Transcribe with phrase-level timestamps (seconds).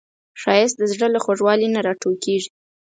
[0.41, 2.49] ښایست د زړه له خوږوالي نه راټوکېږي